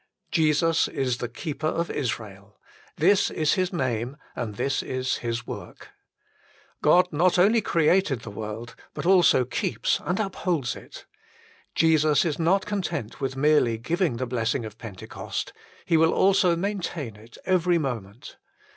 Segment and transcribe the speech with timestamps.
[0.31, 2.59] Jesus is the Keeper of Israel.
[2.97, 5.89] This is His name and this is His work.
[6.81, 11.05] God not only created the world but also keeps and upholds it.
[11.75, 15.53] Jesus is not content with merely giving the blessing of Pentecost:
[15.85, 18.37] He will also maintain it every moment.